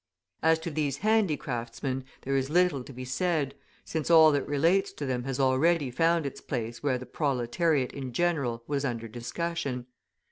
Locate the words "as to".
0.41-0.71